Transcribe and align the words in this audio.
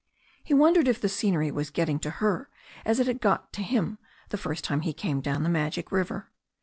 He 0.43 0.55
wondered 0.55 0.87
if 0.87 0.99
the 0.99 1.07
scenery 1.07 1.51
was 1.51 1.69
getting 1.69 2.01
her 2.03 2.49
as 2.85 2.99
it 2.99 3.05
had 3.05 3.21
got 3.21 3.55
him 3.55 3.99
the 4.29 4.35
first 4.37 4.63
time 4.63 4.81
he 4.81 4.93
came 4.93 5.21
down 5.21 5.43
that 5.43 5.49
magic 5.49 5.91
river. 5.91 6.31